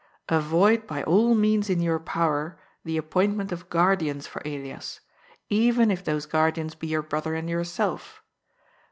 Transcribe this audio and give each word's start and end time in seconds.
Avoid 0.29 0.87
by 0.87 1.03
all 1.03 1.35
means 1.35 1.69
in 1.69 1.79
your 1.79 1.99
power 1.99 2.57
the 2.83 2.97
appointment 2.97 3.51
of 3.51 3.69
guardians 3.69 4.25
for 4.25 4.41
Elias, 4.43 4.99
even 5.47 5.91
if 5.91 6.03
those 6.03 6.25
guard 6.25 6.55
ians 6.55 6.73
be 6.79 6.87
your 6.87 7.03
brother 7.03 7.35
and 7.35 7.47
yourself. 7.47 8.23